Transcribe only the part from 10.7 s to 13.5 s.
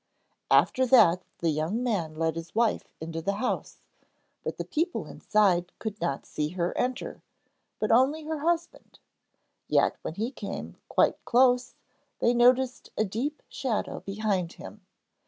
quite close, they noticed a deep